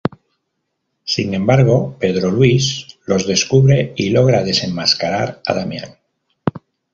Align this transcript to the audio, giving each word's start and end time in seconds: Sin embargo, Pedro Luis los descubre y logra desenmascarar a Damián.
Sin 1.03 1.35
embargo, 1.35 1.95
Pedro 1.99 2.31
Luis 2.31 2.97
los 3.05 3.27
descubre 3.27 3.93
y 3.95 4.09
logra 4.09 4.41
desenmascarar 4.43 5.43
a 5.45 5.53
Damián. 5.53 5.99